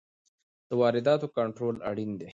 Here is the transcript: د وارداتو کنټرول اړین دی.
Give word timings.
د 0.69 0.71
وارداتو 0.81 1.27
کنټرول 1.37 1.75
اړین 1.89 2.11
دی. 2.19 2.29